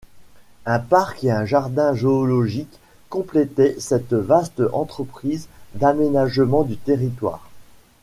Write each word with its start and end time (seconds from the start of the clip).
Un 0.65 0.79
parc 0.79 1.23
et 1.23 1.29
un 1.29 1.45
jardin 1.45 1.93
zoologique 1.93 2.73
complétaient 3.09 3.75
cette 3.77 4.15
vaste 4.15 4.63
entreprise 4.73 5.47
d'aménagement 5.75 6.63
du 6.63 6.75
territoire. 6.75 7.51